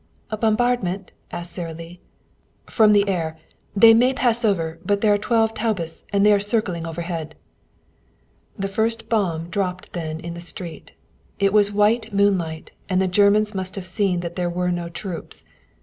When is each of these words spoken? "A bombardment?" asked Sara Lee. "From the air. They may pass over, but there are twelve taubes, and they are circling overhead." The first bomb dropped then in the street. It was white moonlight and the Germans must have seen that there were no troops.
"A 0.31 0.35
bombardment?" 0.37 1.11
asked 1.31 1.51
Sara 1.51 1.75
Lee. 1.75 1.99
"From 2.65 2.91
the 2.91 3.07
air. 3.07 3.37
They 3.75 3.93
may 3.93 4.15
pass 4.15 4.43
over, 4.43 4.79
but 4.83 5.01
there 5.01 5.13
are 5.13 5.17
twelve 5.19 5.53
taubes, 5.53 6.05
and 6.11 6.25
they 6.25 6.33
are 6.33 6.39
circling 6.39 6.87
overhead." 6.87 7.35
The 8.57 8.67
first 8.67 9.09
bomb 9.09 9.47
dropped 9.51 9.93
then 9.93 10.19
in 10.19 10.33
the 10.33 10.41
street. 10.41 10.93
It 11.37 11.53
was 11.53 11.71
white 11.71 12.11
moonlight 12.11 12.71
and 12.89 12.99
the 12.99 13.07
Germans 13.07 13.53
must 13.53 13.75
have 13.75 13.85
seen 13.85 14.21
that 14.21 14.35
there 14.35 14.49
were 14.49 14.71
no 14.71 14.89
troops. 14.89 15.45